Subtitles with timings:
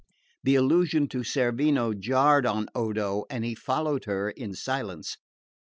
[0.41, 5.17] The allusion to Cerveno jarred on Odo, and he followed her in silence.